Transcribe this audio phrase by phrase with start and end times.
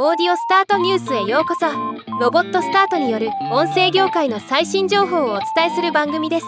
[0.00, 1.66] オーディオスタートニュースへようこそ。
[2.20, 6.46] ロボットスタートによる音声業界の最新情報をお伝えする番組です。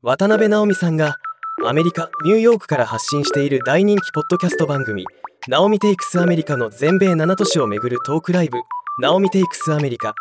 [0.00, 1.16] 渡辺直美さんが
[1.66, 5.04] アメリカ・ニューヨークから発信している大人気ポッドキャスト番組
[5.48, 8.60] 「ナオミテイクスアメリカ」の全米7都市を巡るトークライブ
[9.02, 10.14] 「ナオミテイクスアメリカ。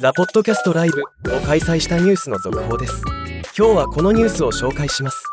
[0.00, 1.02] ザ・ポッドキャストライブ」
[1.36, 3.02] を開催したニュースの続報です。
[3.58, 5.24] 今日はこのニュースを紹介します。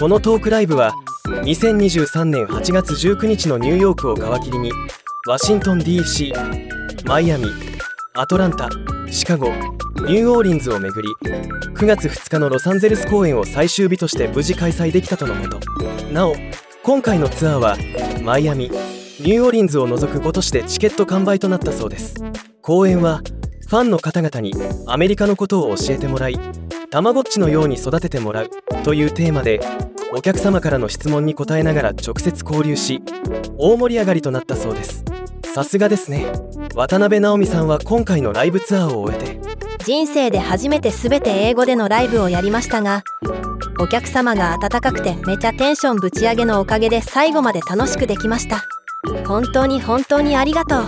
[0.00, 0.94] このトークライブは
[1.28, 4.72] 2023年8月19日のニューヨークを皮切りに
[5.26, 6.32] ワシントン DC
[7.04, 7.46] マイアミ
[8.14, 8.70] アトランタ
[9.10, 15.60] シカゴニューオーリンズをめぐり9月2日のロサンゼルス公演を最終日として無事開催できたとのこと。
[16.12, 16.34] なお
[16.82, 17.76] 今回のツアーは
[18.24, 22.14] マイアミニューオーリンズを除く5都市でチケット完売となったそうです。
[22.62, 23.20] 公演は
[23.68, 24.54] ファンの方々に
[24.86, 26.38] アメリカのことを教えてもらい
[26.90, 28.50] たまごっちのように育ててもらう
[28.82, 29.60] というテーマで
[30.10, 33.02] お客様からの質問に答えながら直接交流し
[33.58, 35.04] 大盛り上がりとなったそうです。
[35.54, 36.26] さすがですね。
[36.74, 39.40] 渡辺直美さんは今回のライブツアーを終えて
[39.84, 43.02] 人生で初めて全て英語でのライブをやりましたが
[43.80, 48.64] お客様が温かくてめちゃテンションぶち上げのおかげで最後まで楽しくできました。
[49.26, 50.84] 本当に本当にありがとう。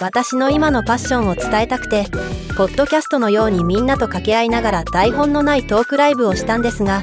[0.00, 2.06] 私の今のパッションを伝えたくて
[2.56, 7.02] ポッドキャストのようにみんなと掛け合いながら台本のないトークライブをしたんですが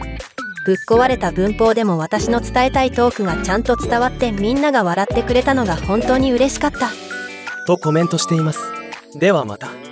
[0.67, 6.89] ぶっ壊れた文法でも私の伝えたいトークがちゃんと伝わってみんなが笑ってくれたのが本当に嬉しかった。
[7.67, 8.59] とコメントしています。
[9.15, 9.86] ではまた。